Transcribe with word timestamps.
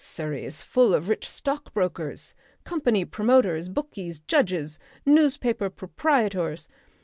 Surrey 0.03 0.43
is 0.43 0.63
full 0.63 0.95
of 0.95 1.09
rich 1.09 1.29
stockbrokers, 1.29 2.33
company 2.63 3.05
promoters, 3.05 3.69
bookies, 3.69 4.17
judges, 4.21 4.79
newspaper 5.05 5.69
proprietors. 5.69 6.67